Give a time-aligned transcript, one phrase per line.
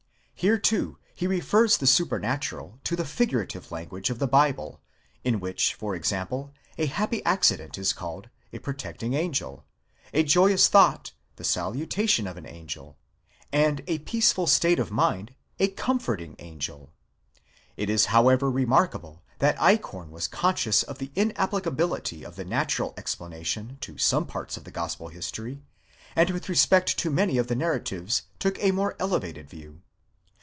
[0.33, 4.81] Here too, he refers the supernatural to the figurative language of the Bible;
[5.23, 9.63] in which, for example, a happy accident is called—a protecting angel;
[10.11, 12.97] a joyous thought—the salutation of an angel;
[13.51, 16.91] and a peaceful state of mind—a comforting angel.
[17.77, 20.07] It is however remarkable that: DEVELOPMENT OF THE MYTHICAL POINT OF VIEW.
[20.07, 24.63] 49 Eichhorn was conscious of the inapplicability of the natural explanation to some parts of
[24.63, 25.61] the gospel history,
[26.15, 29.83] and with respect to many of the narratives took a more elevated view.